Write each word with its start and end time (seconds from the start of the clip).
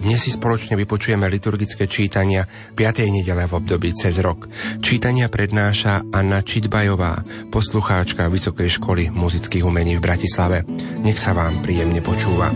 Dnes 0.00 0.16
si 0.16 0.32
spoločne 0.32 0.80
vypočujeme 0.80 1.28
liturgické 1.28 1.84
čítania 1.84 2.48
5. 2.48 3.04
nedele 3.12 3.44
v 3.44 3.52
období 3.52 3.92
cez 3.92 4.16
rok. 4.24 4.48
Čítania 4.80 5.28
prednáša 5.28 6.08
Anna 6.08 6.40
Čitbajová, 6.40 7.20
poslucháčka 7.52 8.32
Vysokej 8.32 8.80
školy 8.80 9.12
muzických 9.12 9.60
umení 9.60 10.00
v 10.00 10.04
Bratislave. 10.08 10.64
Nech 11.04 11.20
sa 11.20 11.36
vám 11.36 11.60
príjemne 11.60 12.00
počúva. 12.00 12.48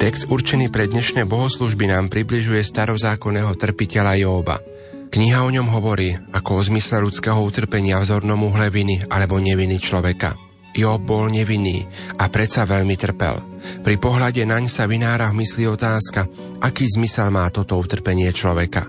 Text 0.00 0.24
určený 0.32 0.72
pre 0.72 0.88
dnešné 0.88 1.28
bohoslužby 1.28 1.92
nám 1.92 2.08
približuje 2.08 2.64
starozákonného 2.64 3.52
trpiteľa 3.60 4.16
Jóba– 4.16 4.56
Kniha 5.10 5.42
o 5.42 5.50
ňom 5.50 5.66
hovorí 5.74 6.14
ako 6.30 6.62
o 6.62 6.62
zmysle 6.62 7.02
ľudského 7.02 7.34
utrpenia 7.42 7.98
v 7.98 8.08
zornom 8.14 8.46
uhle 8.46 8.70
viny 8.70 9.10
alebo 9.10 9.42
neviny 9.42 9.82
človeka. 9.82 10.38
Job 10.70 11.02
bol 11.02 11.26
nevinný 11.26 11.82
a 12.14 12.30
predsa 12.30 12.62
veľmi 12.62 12.94
trpel. 12.94 13.42
Pri 13.82 13.98
pohľade 13.98 14.46
naň 14.46 14.70
sa 14.70 14.86
vynára 14.86 15.34
v 15.34 15.42
mysli 15.42 15.66
otázka, 15.66 16.30
aký 16.62 16.86
zmysel 16.86 17.34
má 17.34 17.50
toto 17.50 17.74
utrpenie 17.74 18.30
človeka. 18.30 18.86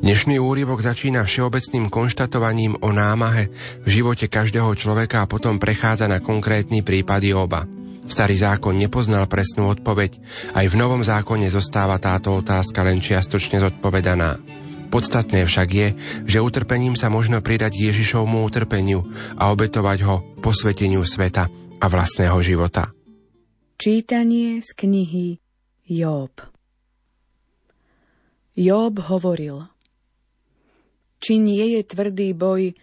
Dnešný 0.00 0.40
úryvok 0.40 0.80
začína 0.80 1.28
všeobecným 1.28 1.92
konštatovaním 1.92 2.80
o 2.80 2.88
námahe 2.88 3.52
v 3.84 3.88
živote 3.88 4.32
každého 4.32 4.72
človeka 4.80 5.28
a 5.28 5.30
potom 5.30 5.60
prechádza 5.60 6.08
na 6.08 6.24
konkrétny 6.24 6.80
prípad 6.80 7.20
Joba. 7.20 7.68
Starý 8.08 8.34
zákon 8.40 8.80
nepoznal 8.80 9.28
presnú 9.28 9.68
odpoveď, 9.68 10.24
aj 10.56 10.66
v 10.72 10.74
Novom 10.80 11.04
zákone 11.04 11.52
zostáva 11.52 12.00
táto 12.00 12.40
otázka 12.40 12.80
len 12.80 13.04
čiastočne 13.04 13.60
zodpovedaná. 13.60 14.59
Podstatné 14.90 15.46
však 15.46 15.68
je, 15.70 15.88
že 16.26 16.42
utrpením 16.42 16.98
sa 16.98 17.06
možno 17.06 17.38
pridať 17.38 17.78
Ježišovmu 17.78 18.42
utrpeniu 18.42 19.06
a 19.38 19.54
obetovať 19.54 19.98
ho 20.02 20.14
posveteniu 20.42 21.06
sveta 21.06 21.46
a 21.78 21.86
vlastného 21.86 22.34
života. 22.42 22.90
Čítanie 23.78 24.58
z 24.58 24.70
knihy 24.74 25.26
Job 25.86 26.34
Job 28.58 28.94
hovoril 29.06 29.70
Či 31.22 31.38
nie 31.38 31.78
je 31.78 31.80
tvrdý 31.86 32.34
boj 32.34 32.74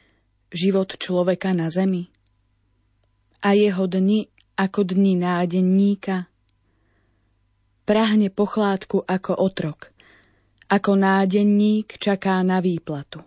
život 0.47 0.95
človeka 0.95 1.51
na 1.51 1.67
zemi? 1.67 2.07
A 3.43 3.51
jeho 3.51 3.83
dni 3.83 4.31
ako 4.55 4.95
dni 4.95 5.19
nádenníka? 5.19 6.31
Prahne 7.83 8.31
pochládku 8.31 9.03
ako 9.03 9.35
otrok– 9.43 9.91
ako 10.67 10.99
nádenník 10.99 11.95
čaká 11.95 12.43
na 12.43 12.59
výplatu. 12.59 13.23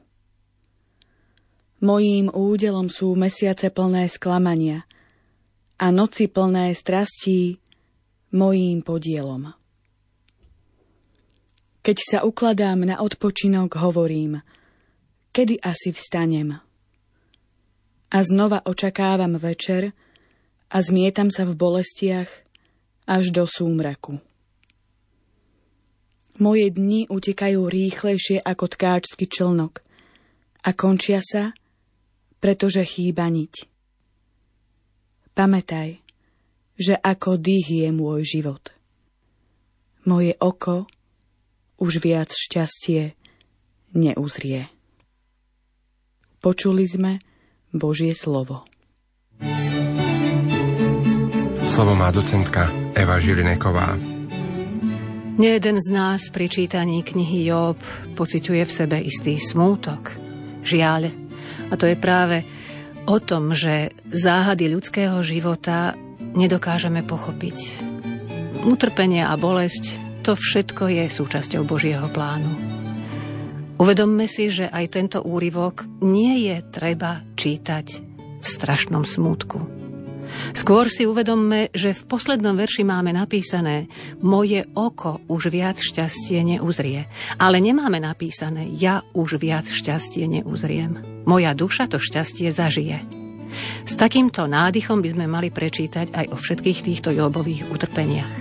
Mojím 1.80 2.28
údelom 2.28 2.92
sú 2.92 3.16
mesiace 3.16 3.72
plné 3.72 4.04
sklamania 4.12 4.84
a 5.80 5.88
noci 5.88 6.28
plné 6.28 6.76
strastí 6.76 7.56
mojím 8.36 8.84
podielom. 8.84 9.56
Keď 11.80 11.96
sa 11.96 12.18
ukladám 12.28 12.84
na 12.84 13.00
odpočinok, 13.00 13.80
hovorím, 13.80 14.44
kedy 15.32 15.64
asi 15.64 15.96
vstanem. 15.96 16.60
A 18.12 18.18
znova 18.20 18.60
očakávam 18.68 19.40
večer 19.40 19.96
a 20.68 20.76
zmietam 20.84 21.32
sa 21.32 21.48
v 21.48 21.56
bolestiach 21.56 22.28
až 23.08 23.32
do 23.32 23.48
súmraku. 23.48 24.20
Moje 26.40 26.72
dni 26.72 27.04
utekajú 27.12 27.68
rýchlejšie 27.68 28.40
ako 28.40 28.64
tkáčsky 28.72 29.28
člnok 29.28 29.84
a 30.64 30.72
končia 30.72 31.20
sa, 31.20 31.52
pretože 32.40 32.80
chýba 32.80 33.28
niť. 33.28 33.68
Pamätaj, 35.36 36.00
že 36.80 36.96
ako 36.96 37.36
dých 37.36 37.68
je 37.68 37.88
môj 37.92 38.24
život. 38.24 38.72
Moje 40.08 40.32
oko 40.40 40.88
už 41.76 42.00
viac 42.00 42.32
šťastie 42.32 43.12
neuzrie. 43.92 44.72
Počuli 46.40 46.88
sme 46.88 47.20
Božie 47.68 48.16
slovo. 48.16 48.64
Slovo 51.68 51.92
má 51.92 52.08
docentka 52.08 52.72
Eva 52.96 53.20
Žilineková. 53.20 54.19
Nejeden 55.40 55.80
z 55.80 55.88
nás 55.88 56.28
pri 56.28 56.52
čítaní 56.52 57.00
knihy 57.00 57.48
Job 57.48 57.80
pociťuje 58.12 58.60
v 58.60 58.76
sebe 58.76 59.00
istý 59.00 59.40
smútok, 59.40 60.12
žiaľ. 60.60 61.08
A 61.72 61.80
to 61.80 61.88
je 61.88 61.96
práve 61.96 62.44
o 63.08 63.16
tom, 63.24 63.56
že 63.56 63.88
záhady 64.12 64.68
ľudského 64.68 65.16
života 65.24 65.96
nedokážeme 66.36 67.00
pochopiť. 67.08 67.56
Utrpenie 68.68 69.24
a 69.24 69.32
bolesť, 69.40 69.96
to 70.20 70.36
všetko 70.36 70.92
je 70.92 71.08
súčasťou 71.08 71.64
Božieho 71.64 72.12
plánu. 72.12 72.52
Uvedomme 73.80 74.28
si, 74.28 74.52
že 74.52 74.68
aj 74.68 74.92
tento 74.92 75.24
úryvok 75.24 75.88
nie 76.04 76.52
je 76.52 76.60
treba 76.68 77.24
čítať 77.40 77.86
v 78.20 78.44
strašnom 78.44 79.08
smútku 79.08 79.79
Skôr 80.50 80.90
si 80.90 81.06
uvedomme, 81.06 81.70
že 81.70 81.94
v 81.94 82.02
poslednom 82.06 82.56
verši 82.58 82.82
máme 82.82 83.14
napísané 83.14 83.86
Moje 84.22 84.66
oko 84.74 85.22
už 85.30 85.50
viac 85.52 85.78
šťastie 85.78 86.42
neuzrie. 86.42 87.06
Ale 87.38 87.62
nemáme 87.62 88.02
napísané 88.02 88.66
Ja 88.76 89.06
už 89.14 89.38
viac 89.38 89.68
šťastie 89.70 90.26
neuzriem. 90.26 91.24
Moja 91.26 91.54
duša 91.54 91.86
to 91.90 92.02
šťastie 92.02 92.50
zažije. 92.50 93.02
S 93.84 93.98
takýmto 93.98 94.46
nádychom 94.46 95.02
by 95.02 95.08
sme 95.10 95.26
mali 95.26 95.50
prečítať 95.50 96.14
aj 96.14 96.26
o 96.30 96.36
všetkých 96.38 96.78
týchto 96.86 97.10
Jobových 97.10 97.66
utrpeniach. 97.70 98.34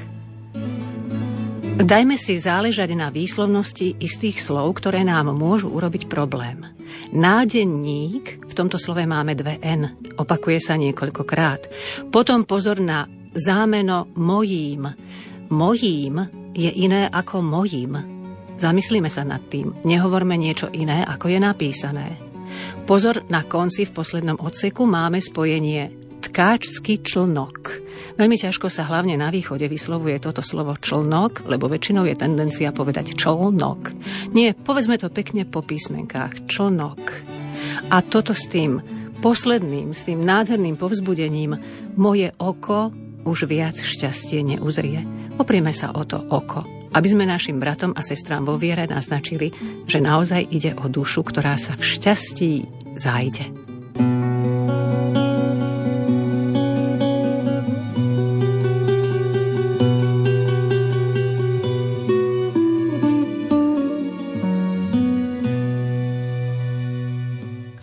Dajme 1.80 2.20
si 2.20 2.36
záležať 2.36 2.92
na 2.92 3.08
výslovnosti 3.08 3.96
istých 4.04 4.44
slov, 4.44 4.84
ktoré 4.84 5.08
nám 5.08 5.32
môžu 5.32 5.72
urobiť 5.72 6.12
problém. 6.12 6.68
Nádenník, 7.10 8.46
v 8.46 8.54
tomto 8.54 8.78
slove 8.78 9.02
máme 9.08 9.34
dve 9.34 9.58
N, 9.66 10.14
opakuje 10.20 10.62
sa 10.62 10.78
niekoľkokrát. 10.78 11.62
Potom 12.14 12.46
pozor 12.46 12.78
na 12.84 13.10
zámeno 13.34 14.12
mojím. 14.14 14.86
Mojím 15.50 16.16
je 16.54 16.70
iné 16.70 17.10
ako 17.10 17.42
mojím. 17.42 17.98
Zamyslíme 18.60 19.08
sa 19.08 19.24
nad 19.24 19.40
tým, 19.48 19.72
nehovorme 19.88 20.36
niečo 20.36 20.68
iné, 20.76 21.02
ako 21.08 21.32
je 21.32 21.40
napísané. 21.40 22.08
Pozor 22.84 23.24
na 23.32 23.46
konci 23.48 23.88
v 23.88 23.96
poslednom 23.96 24.36
odseku 24.42 24.84
máme 24.84 25.24
spojenie 25.24 25.96
tkáčsky 26.20 27.00
člnok. 27.00 27.79
Veľmi 28.18 28.36
ťažko 28.36 28.68
sa 28.68 28.88
hlavne 28.88 29.16
na 29.16 29.32
východe 29.32 29.66
vyslovuje 29.66 30.20
toto 30.20 30.44
slovo 30.44 30.76
člnok, 30.76 31.48
lebo 31.48 31.72
väčšinou 31.72 32.04
je 32.08 32.16
tendencia 32.20 32.70
povedať 32.76 33.16
člnok. 33.16 33.96
Nie, 34.36 34.54
povedzme 34.54 35.00
to 35.00 35.08
pekne 35.12 35.48
po 35.48 35.64
písmenkách. 35.64 36.50
Člnok. 36.52 37.00
A 37.90 38.04
toto 38.04 38.36
s 38.36 38.50
tým 38.50 38.82
posledným, 39.20 39.92
s 39.92 40.08
tým 40.08 40.24
nádherným 40.24 40.80
povzbudením 40.80 41.60
moje 42.00 42.32
oko 42.40 42.92
už 43.28 43.46
viac 43.52 43.76
šťastie 43.76 44.42
neuzrie. 44.42 45.04
Oprieme 45.40 45.72
sa 45.76 45.92
o 45.96 46.04
to 46.04 46.20
oko, 46.20 46.64
aby 46.96 47.08
sme 47.08 47.28
našim 47.28 47.60
bratom 47.60 47.96
a 47.96 48.02
sestrám 48.04 48.48
vo 48.48 48.56
viere 48.56 48.88
naznačili, 48.88 49.52
že 49.88 50.00
naozaj 50.04 50.52
ide 50.52 50.76
o 50.76 50.88
dušu, 50.88 51.24
ktorá 51.24 51.56
sa 51.60 51.76
v 51.76 51.84
šťastí 51.84 52.52
zájde. 52.96 53.69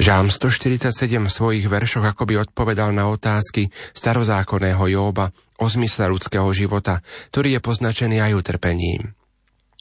Žálm 0.06 0.30
147 0.30 1.18
v 1.18 1.26
svojich 1.26 1.66
veršoch 1.66 2.06
akoby 2.14 2.38
odpovedal 2.38 2.94
na 2.94 3.10
otázky 3.10 3.74
starozákonného 3.90 4.86
Jóba 4.86 5.34
o 5.58 5.66
zmysle 5.66 6.06
ľudského 6.14 6.46
života, 6.54 7.02
ktorý 7.34 7.58
je 7.58 7.60
poznačený 7.66 8.22
aj 8.22 8.38
utrpením. 8.38 9.18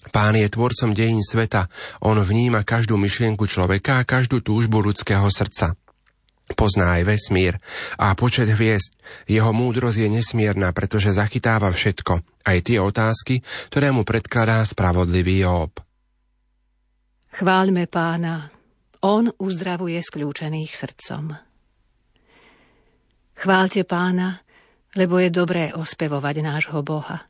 Pán 0.09 0.33
je 0.33 0.49
tvorcom 0.49 0.97
dejín 0.97 1.21
sveta, 1.21 1.69
on 2.01 2.17
vníma 2.17 2.65
každú 2.65 2.97
myšlienku 2.97 3.45
človeka 3.45 4.01
a 4.01 4.07
každú 4.09 4.41
túžbu 4.41 4.81
ľudského 4.81 5.29
srdca. 5.29 5.77
Pozná 6.57 6.97
aj 6.97 7.05
vesmír 7.05 7.61
a 7.93 8.17
počet 8.17 8.49
hviezd. 8.49 8.97
Jeho 9.29 9.53
múdrosť 9.53 9.97
je 10.01 10.09
nesmierna, 10.09 10.73
pretože 10.73 11.13
zachytáva 11.13 11.69
všetko, 11.69 12.25
aj 12.49 12.57
tie 12.65 12.81
otázky, 12.81 13.45
ktoré 13.69 13.93
mu 13.93 14.01
predkladá 14.01 14.65
spravodlivý 14.65 15.45
Job. 15.45 15.85
Chváľme 17.29 17.85
pána, 17.85 18.54
on 19.03 19.31
uzdravuje 19.41 19.99
skľúčených 19.99 20.71
srdcom. 20.71 21.35
Chváľte 23.35 23.83
pána, 23.83 24.45
lebo 24.95 25.19
je 25.19 25.27
dobré 25.27 25.75
ospevovať 25.75 26.35
nášho 26.39 26.79
Boha, 26.85 27.27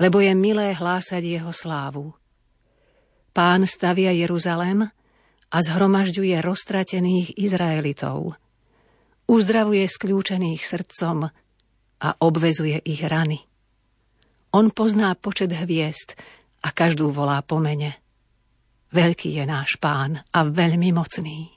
lebo 0.00 0.24
je 0.24 0.32
milé 0.32 0.72
hlásať 0.72 1.20
jeho 1.20 1.52
slávu. 1.52 2.16
Pán 3.34 3.66
stavia 3.66 4.14
Jeruzalem 4.14 4.86
a 5.50 5.56
zhromažďuje 5.58 6.38
roztratených 6.40 7.36
Izraelitov. 7.36 8.38
Uzdravuje 9.26 9.84
skľúčených 9.84 10.62
srdcom 10.62 11.28
a 12.04 12.08
obvezuje 12.20 12.78
ich 12.84 13.02
rany. 13.02 13.42
On 14.54 14.70
pozná 14.70 15.12
počet 15.18 15.50
hviezd 15.50 16.14
a 16.62 16.70
každú 16.70 17.10
volá 17.10 17.42
po 17.42 17.58
mene. 17.58 18.03
Veľký 18.94 19.42
je 19.42 19.44
náš 19.44 19.74
pán 19.82 20.22
a 20.30 20.46
veľmi 20.46 20.94
mocný. 20.94 21.50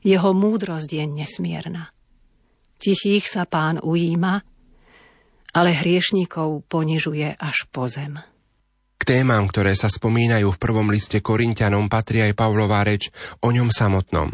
Jeho 0.00 0.32
múdrosť 0.32 0.88
je 0.88 1.04
nesmierna. 1.04 1.92
Tichých 2.80 3.28
sa 3.28 3.44
pán 3.44 3.76
ujíma, 3.84 4.40
ale 5.52 5.76
hriešnikov 5.76 6.64
ponižuje 6.72 7.36
až 7.36 7.68
po 7.68 7.84
zem. 7.84 8.16
K 8.96 9.02
témam, 9.04 9.44
ktoré 9.44 9.76
sa 9.76 9.92
spomínajú 9.92 10.48
v 10.48 10.60
prvom 10.60 10.88
liste 10.88 11.20
Korintianom, 11.20 11.92
patrí 11.92 12.24
aj 12.24 12.32
Pavlová 12.32 12.80
reč 12.80 13.12
o 13.44 13.52
ňom 13.52 13.68
samotnom. 13.68 14.32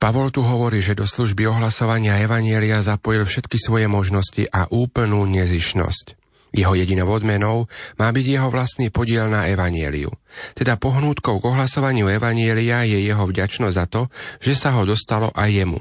Pavol 0.00 0.32
tu 0.32 0.40
hovorí, 0.40 0.80
že 0.80 0.96
do 0.96 1.04
služby 1.04 1.44
ohlasovania 1.48 2.20
Evanielia 2.20 2.80
zapojil 2.80 3.28
všetky 3.28 3.60
svoje 3.60 3.92
možnosti 3.92 4.44
a 4.48 4.72
úplnú 4.72 5.24
nezišnosť. 5.28 6.15
Jeho 6.56 6.72
jedinou 6.72 7.12
odmenou 7.12 7.68
má 8.00 8.08
byť 8.08 8.24
jeho 8.24 8.48
vlastný 8.48 8.88
podiel 8.88 9.28
na 9.28 9.44
evanieliu. 9.44 10.08
Teda 10.56 10.80
pohnútkou 10.80 11.36
k 11.36 11.44
ohlasovaniu 11.52 12.08
evanielia 12.08 12.80
je 12.88 12.96
jeho 13.04 13.28
vďačnosť 13.28 13.76
za 13.76 13.84
to, 13.84 14.08
že 14.40 14.56
sa 14.56 14.72
ho 14.72 14.88
dostalo 14.88 15.28
aj 15.36 15.52
jemu. 15.52 15.80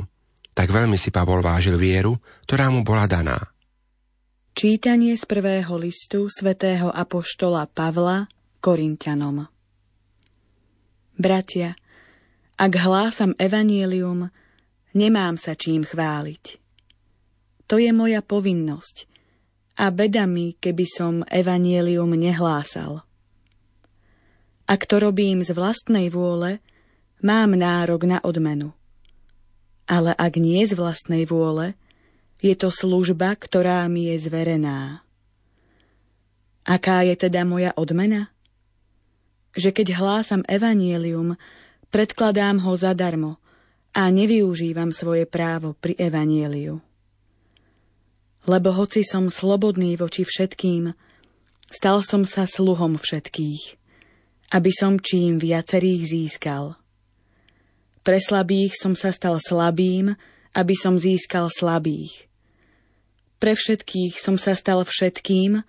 Tak 0.52 0.76
veľmi 0.76 1.00
si 1.00 1.16
Pavol 1.16 1.40
vážil 1.40 1.80
vieru, 1.80 2.20
ktorá 2.44 2.68
mu 2.68 2.84
bola 2.84 3.08
daná. 3.08 3.40
Čítanie 4.52 5.16
z 5.16 5.24
prvého 5.24 5.80
listu 5.80 6.28
svätého 6.28 6.92
Apoštola 6.92 7.72
Pavla 7.72 8.28
Korintianom 8.60 9.48
Bratia, 11.16 11.80
ak 12.60 12.72
hlásam 12.76 13.32
evanielium, 13.40 14.28
nemám 14.92 15.40
sa 15.40 15.56
čím 15.56 15.88
chváliť. 15.88 16.60
To 17.72 17.80
je 17.80 17.96
moja 17.96 18.20
povinnosť– 18.20 19.08
a 19.76 19.92
beda 19.92 20.24
mi, 20.24 20.56
keby 20.56 20.86
som 20.88 21.14
evanielium 21.28 22.16
nehlásal. 22.16 23.04
Ak 24.66 24.88
to 24.88 24.98
robím 24.98 25.44
z 25.44 25.52
vlastnej 25.54 26.10
vôle, 26.10 26.64
mám 27.22 27.54
nárok 27.54 28.08
na 28.08 28.18
odmenu. 28.24 28.74
Ale 29.86 30.16
ak 30.18 30.42
nie 30.42 30.66
z 30.66 30.74
vlastnej 30.74 31.30
vôle, 31.30 31.78
je 32.42 32.56
to 32.58 32.74
služba, 32.74 33.38
ktorá 33.38 33.86
mi 33.86 34.10
je 34.10 34.26
zverená. 34.26 35.06
Aká 36.66 37.06
je 37.06 37.14
teda 37.14 37.46
moja 37.46 37.70
odmena? 37.78 38.34
Že 39.54 39.70
keď 39.70 39.88
hlásam 40.02 40.42
evanielium, 40.50 41.38
predkladám 41.94 42.66
ho 42.66 42.74
zadarmo 42.74 43.38
a 43.94 44.10
nevyužívam 44.10 44.90
svoje 44.90 45.30
právo 45.30 45.78
pri 45.78 45.94
evanieliu 46.02 46.82
lebo 48.46 48.70
hoci 48.74 49.02
som 49.02 49.34
slobodný 49.34 49.98
voči 49.98 50.22
všetkým, 50.22 50.94
stal 51.70 52.06
som 52.06 52.24
sa 52.26 52.46
sluhom 52.46 52.98
všetkých, 53.02 53.64
aby 54.54 54.72
som 54.74 55.02
čím 55.02 55.42
viacerých 55.42 56.02
získal. 56.06 56.78
Pre 58.06 58.20
slabých 58.22 58.78
som 58.78 58.94
sa 58.94 59.10
stal 59.10 59.42
slabým, 59.42 60.14
aby 60.54 60.76
som 60.78 60.94
získal 60.96 61.50
slabých. 61.50 62.30
Pre 63.42 63.58
všetkých 63.58 64.22
som 64.22 64.38
sa 64.38 64.54
stal 64.54 64.86
všetkým, 64.86 65.66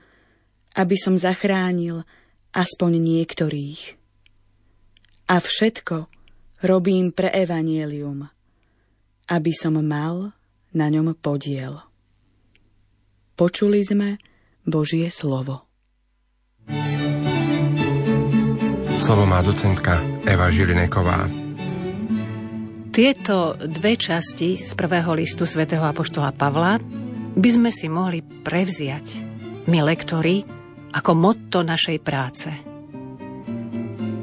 aby 0.76 0.96
som 1.00 1.16
zachránil 1.16 2.04
aspoň 2.52 3.00
niektorých. 3.00 3.96
A 5.32 5.40
všetko 5.40 6.06
robím 6.62 7.10
pre 7.10 7.32
evanielium, 7.32 8.28
aby 9.32 9.52
som 9.56 9.80
mal 9.80 10.36
na 10.76 10.86
ňom 10.92 11.16
podiel. 11.16 11.85
Počuli 13.36 13.84
sme 13.84 14.16
Božie 14.64 15.12
slovo. 15.12 15.68
Slovo 18.96 19.28
má 19.28 19.44
docentka 19.44 20.00
Eva 20.24 20.48
Žilineková. 20.48 21.28
Tieto 22.96 23.60
dve 23.60 24.00
časti 24.00 24.56
z 24.56 24.72
prvého 24.72 25.12
listu 25.12 25.44
svätého 25.44 25.84
Apoštola 25.84 26.32
Pavla 26.32 26.80
by 27.36 27.50
sme 27.52 27.68
si 27.68 27.92
mohli 27.92 28.24
prevziať, 28.24 29.20
my 29.68 29.84
lektori, 29.84 30.40
ako 30.96 31.12
motto 31.12 31.60
našej 31.60 31.98
práce. 32.00 32.48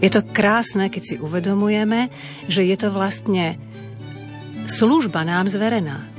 Je 0.02 0.10
to 0.10 0.26
krásne, 0.26 0.90
keď 0.90 1.04
si 1.06 1.16
uvedomujeme, 1.22 2.10
že 2.50 2.66
je 2.66 2.76
to 2.82 2.90
vlastne 2.90 3.62
služba 4.66 5.22
nám 5.22 5.54
zverená. 5.54 6.13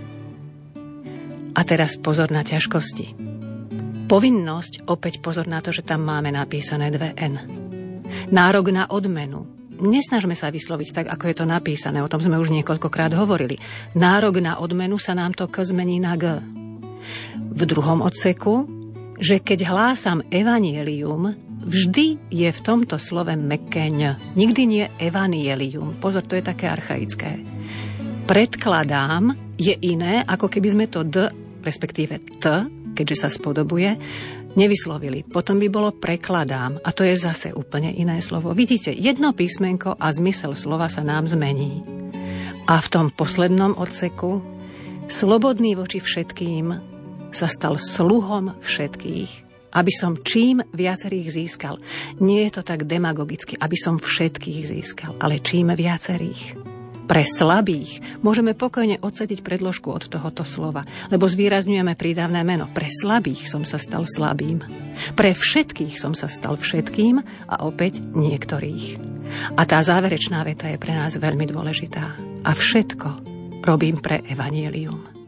A 1.55 1.61
teraz 1.63 1.95
pozor 1.95 2.35
na 2.35 2.43
ťažkosti. 2.43 3.15
Povinnosť, 4.11 4.91
opäť 4.91 5.23
pozor 5.23 5.47
na 5.47 5.63
to, 5.63 5.71
že 5.71 5.87
tam 5.87 6.03
máme 6.03 6.35
napísané 6.35 6.91
dve 6.91 7.15
N. 7.15 7.39
Nárok 8.35 8.75
na 8.75 8.91
odmenu. 8.91 9.47
Nesnažme 9.75 10.39
sa 10.39 10.55
vysloviť 10.55 10.89
tak, 10.91 11.07
ako 11.11 11.25
je 11.31 11.37
to 11.39 11.47
napísané, 11.47 11.99
o 11.99 12.11
tom 12.11 12.23
sme 12.23 12.39
už 12.39 12.51
niekoľkokrát 12.55 13.11
hovorili. 13.15 13.59
Nárok 13.99 14.39
na 14.39 14.59
odmenu 14.63 14.99
sa 14.99 15.15
nám 15.19 15.35
to 15.35 15.51
K 15.51 15.67
zmení 15.67 15.99
na 15.99 16.15
G. 16.15 16.39
V 17.55 17.63
druhom 17.67 18.03
odseku, 18.03 18.67
že 19.19 19.39
keď 19.43 19.71
hlásam 19.71 20.23
evanielium, 20.31 21.35
vždy 21.65 22.31
je 22.35 22.51
v 22.51 22.61
tomto 22.61 22.99
slove 22.99 23.31
mekeň. 23.35 24.35
Nikdy 24.35 24.63
nie 24.67 24.85
evanielium. 24.99 25.99
Pozor, 26.03 26.27
to 26.27 26.35
je 26.39 26.45
také 26.45 26.67
archaické. 26.67 27.41
Predkladám 28.27 29.37
je 29.55 29.75
iné, 29.87 30.23
ako 30.27 30.51
keby 30.51 30.69
sme 30.71 30.87
to 30.91 31.07
D 31.07 31.44
respektíve 31.65 32.21
T, 32.39 32.45
keďže 32.95 33.17
sa 33.17 33.29
spodobuje, 33.33 33.97
nevyslovili. 34.55 35.27
Potom 35.27 35.59
by 35.59 35.69
bolo 35.73 35.91
prekladám 35.91 36.79
a 36.79 36.91
to 36.95 37.03
je 37.03 37.19
zase 37.19 37.51
úplne 37.51 37.91
iné 37.91 38.23
slovo. 38.23 38.55
Vidíte, 38.55 38.95
jedno 38.95 39.35
písmenko 39.35 39.99
a 39.99 40.13
zmysel 40.15 40.55
slova 40.55 40.87
sa 40.87 41.03
nám 41.03 41.27
zmení. 41.27 41.83
A 42.65 42.81
v 42.81 42.89
tom 42.89 43.07
poslednom 43.13 43.77
odseku 43.77 44.41
slobodný 45.11 45.77
voči 45.77 46.01
všetkým 46.01 46.73
sa 47.35 47.51
stal 47.51 47.77
sluhom 47.77 48.55
všetkých, 48.63 49.31
aby 49.75 49.93
som 49.93 50.17
čím 50.23 50.63
viacerých 50.71 51.29
získal. 51.35 51.83
Nie 52.23 52.49
je 52.49 52.57
to 52.57 52.63
tak 52.63 52.87
demagogicky, 52.87 53.59
aby 53.59 53.75
som 53.75 53.99
všetkých 53.99 54.63
získal, 54.71 55.19
ale 55.19 55.43
čím 55.43 55.75
viacerých. 55.75 56.74
Pre 57.05 57.21
slabých 57.21 58.01
môžeme 58.25 58.57
pokojne 58.57 58.97
odsadiť 59.05 59.45
predložku 59.45 59.93
od 59.93 60.09
tohoto 60.09 60.41
slova, 60.43 60.89
lebo 61.13 61.29
zvýrazňujeme 61.29 61.93
prídavné 62.01 62.41
meno. 62.49 62.65
Pre 62.73 62.89
slabých 62.89 63.45
som 63.45 63.69
sa 63.69 63.77
stal 63.77 64.09
slabým. 64.09 64.65
Pre 65.13 65.31
všetkých 65.37 66.01
som 66.01 66.17
sa 66.17 66.33
stal 66.33 66.57
všetkým 66.57 67.21
a 67.49 67.55
opäť 67.69 68.01
niektorých. 68.01 68.97
A 69.59 69.63
tá 69.69 69.85
záverečná 69.85 70.41
veta 70.49 70.71
je 70.71 70.81
pre 70.81 70.97
nás 70.97 71.21
veľmi 71.21 71.45
dôležitá. 71.49 72.17
A 72.45 72.51
všetko 72.57 73.09
robím 73.65 74.01
pre 74.01 74.25
evanielium. 74.25 75.24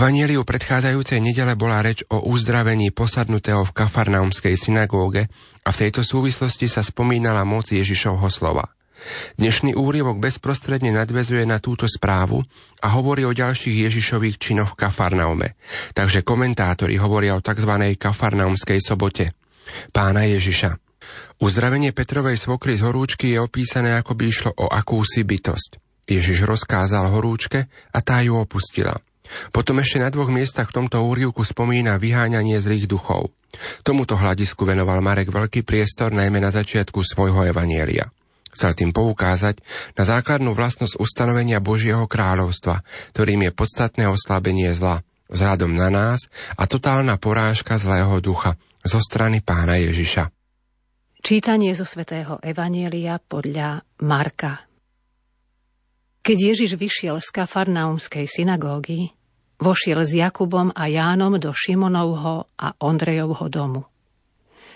Evanieliu 0.00 0.48
predchádzajúcej 0.48 1.20
nedele 1.20 1.60
bola 1.60 1.84
reč 1.84 2.00
o 2.08 2.24
uzdravení 2.24 2.88
posadnutého 2.88 3.68
v 3.68 3.84
kafarnaumskej 3.84 4.56
synagóge 4.56 5.28
a 5.60 5.68
v 5.68 5.76
tejto 5.76 6.00
súvislosti 6.00 6.72
sa 6.72 6.80
spomínala 6.80 7.44
moc 7.44 7.68
Ježišovho 7.68 8.24
slova. 8.32 8.64
Dnešný 9.36 9.76
úryvok 9.76 10.16
bezprostredne 10.16 10.88
nadvezuje 10.96 11.44
na 11.44 11.60
túto 11.60 11.84
správu 11.84 12.40
a 12.80 12.96
hovorí 12.96 13.28
o 13.28 13.36
ďalších 13.36 13.92
Ježišových 13.92 14.40
činoch 14.40 14.72
v 14.72 14.88
Kafarnaume. 14.88 15.60
Takže 15.92 16.24
komentátori 16.24 16.96
hovoria 16.96 17.36
o 17.36 17.44
tzv. 17.44 17.92
Kafarnaumskej 18.00 18.80
sobote. 18.80 19.36
Pána 19.92 20.24
Ježiša. 20.24 20.80
Uzdravenie 21.44 21.92
Petrovej 21.92 22.40
svokry 22.40 22.80
z 22.80 22.88
horúčky 22.88 23.36
je 23.36 23.38
opísané 23.44 24.00
ako 24.00 24.16
by 24.16 24.24
išlo 24.24 24.50
o 24.64 24.64
akúsi 24.64 25.28
bytosť. 25.28 25.76
Ježiš 26.08 26.48
rozkázal 26.48 27.12
horúčke 27.12 27.68
a 27.92 28.00
tá 28.00 28.24
ju 28.24 28.40
opustila. 28.40 28.96
Potom 29.50 29.78
ešte 29.82 30.02
na 30.02 30.08
dvoch 30.10 30.30
miestach 30.30 30.70
v 30.70 30.84
tomto 30.84 31.02
úrivku 31.02 31.42
spomína 31.46 31.98
vyháňanie 31.98 32.58
zlých 32.58 32.90
duchov. 32.90 33.34
Tomuto 33.82 34.14
hľadisku 34.14 34.62
venoval 34.62 35.02
Marek 35.02 35.30
veľký 35.30 35.66
priestor 35.66 36.14
najmä 36.14 36.38
na 36.38 36.54
začiatku 36.54 37.02
svojho 37.02 37.50
evanielia. 37.50 38.10
Chcel 38.50 38.74
tým 38.74 38.90
poukázať 38.90 39.62
na 39.94 40.02
základnú 40.02 40.54
vlastnosť 40.58 40.98
ustanovenia 40.98 41.62
Božieho 41.62 42.10
kráľovstva, 42.10 42.82
ktorým 43.14 43.46
je 43.46 43.52
podstatné 43.54 44.04
oslabenie 44.10 44.74
zla, 44.74 45.06
vzhľadom 45.30 45.70
na 45.70 45.88
nás 45.88 46.26
a 46.58 46.66
totálna 46.66 47.14
porážka 47.16 47.78
zlého 47.78 48.18
ducha 48.18 48.58
zo 48.82 48.98
strany 48.98 49.38
pána 49.38 49.78
Ježiša. 49.78 50.34
Čítanie 51.20 51.76
zo 51.76 51.84
svätého 51.84 52.40
Evanielia 52.40 53.20
podľa 53.20 53.84
Marka. 54.02 54.66
Keď 56.20 56.36
Ježiš 56.52 56.80
vyšiel 56.80 57.16
z 57.20 57.28
Kafarnaumskej 57.32 58.24
synagógy, 58.24 59.12
vošiel 59.60 60.00
s 60.02 60.16
Jakubom 60.16 60.72
a 60.72 60.88
Jánom 60.88 61.36
do 61.36 61.52
Šimonovho 61.52 62.48
a 62.56 62.72
Ondrejovho 62.80 63.46
domu. 63.52 63.84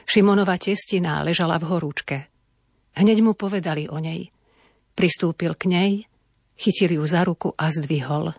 Šimonova 0.04 0.60
testina 0.60 1.24
ležala 1.24 1.56
v 1.56 1.64
horúčke. 1.72 2.16
Hneď 2.94 3.24
mu 3.24 3.32
povedali 3.32 3.88
o 3.88 3.96
nej. 3.98 4.28
Pristúpil 4.94 5.56
k 5.58 5.64
nej, 5.66 5.92
chytil 6.54 7.00
ju 7.00 7.04
za 7.08 7.24
ruku 7.24 7.50
a 7.56 7.72
zdvihol. 7.72 8.36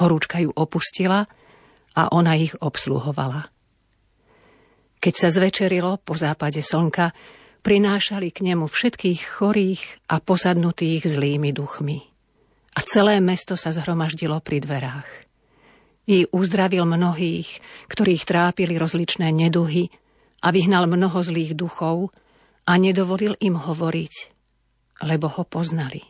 Horúčka 0.00 0.42
ju 0.42 0.50
opustila 0.50 1.28
a 1.94 2.02
ona 2.10 2.34
ich 2.34 2.56
obsluhovala. 2.58 3.46
Keď 4.98 5.14
sa 5.14 5.28
zvečerilo 5.30 6.02
po 6.02 6.18
západe 6.18 6.58
slnka, 6.58 7.14
prinášali 7.62 8.34
k 8.34 8.42
nemu 8.50 8.66
všetkých 8.66 9.20
chorých 9.38 10.10
a 10.10 10.18
posadnutých 10.18 11.06
zlými 11.06 11.54
duchmi. 11.54 11.98
A 12.74 12.80
celé 12.82 13.22
mesto 13.22 13.54
sa 13.54 13.70
zhromaždilo 13.70 14.42
pri 14.42 14.58
dverách. 14.58 15.27
I 16.08 16.24
uzdravil 16.32 16.88
mnohých, 16.88 17.60
ktorých 17.92 18.24
trápili 18.24 18.80
rozličné 18.80 19.28
neduhy 19.28 19.92
a 20.40 20.48
vyhnal 20.48 20.88
mnoho 20.88 21.20
zlých 21.20 21.52
duchov 21.52 22.16
a 22.64 22.72
nedovolil 22.80 23.36
im 23.44 23.60
hovoriť, 23.60 24.14
lebo 25.04 25.28
ho 25.28 25.44
poznali. 25.44 26.00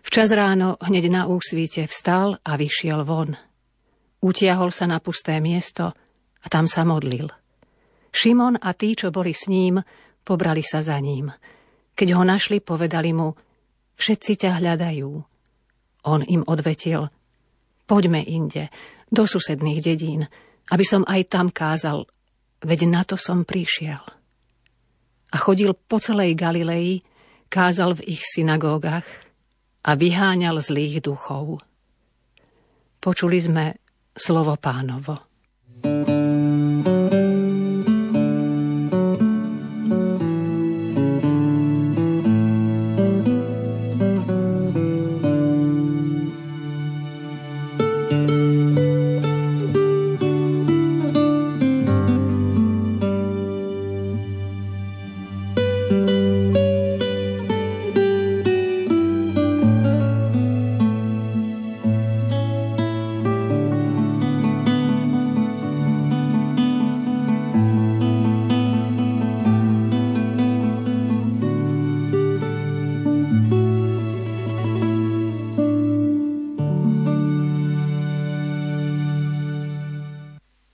Včas 0.00 0.32
ráno 0.32 0.80
hneď 0.80 1.12
na 1.12 1.22
úsvite 1.28 1.84
vstal 1.84 2.40
a 2.40 2.56
vyšiel 2.56 3.04
von. 3.04 3.36
Utiahol 4.24 4.72
sa 4.72 4.88
na 4.88 5.04
pusté 5.04 5.36
miesto– 5.44 5.92
a 6.46 6.46
tam 6.46 6.70
sa 6.70 6.86
modlil. 6.86 7.26
Šimon 8.14 8.62
a 8.62 8.70
tí, 8.78 8.94
čo 8.94 9.10
boli 9.10 9.34
s 9.34 9.50
ním, 9.50 9.82
pobrali 10.22 10.62
sa 10.62 10.80
za 10.80 10.94
ním. 11.02 11.34
Keď 11.98 12.08
ho 12.14 12.22
našli, 12.22 12.62
povedali 12.62 13.10
mu, 13.10 13.34
všetci 13.98 14.46
ťa 14.46 14.62
hľadajú. 14.62 15.10
On 16.06 16.20
im 16.22 16.46
odvetil, 16.46 17.10
poďme 17.86 18.20
inde, 18.22 18.68
do 19.06 19.24
susedných 19.24 19.80
dedín, 19.80 20.26
aby 20.74 20.84
som 20.84 21.06
aj 21.06 21.30
tam 21.30 21.48
kázal, 21.54 22.06
veď 22.62 22.80
na 22.90 23.02
to 23.06 23.14
som 23.14 23.46
prišiel. 23.46 24.02
A 25.30 25.36
chodil 25.38 25.74
po 25.74 26.02
celej 26.02 26.34
Galilei, 26.34 27.02
kázal 27.46 27.98
v 27.98 28.18
ich 28.18 28.22
synagógach 28.26 29.06
a 29.86 29.94
vyháňal 29.94 30.58
zlých 30.58 31.02
duchov. 31.02 31.62
Počuli 32.98 33.38
sme 33.38 33.64
slovo 34.10 34.58
pánovo. 34.58 35.25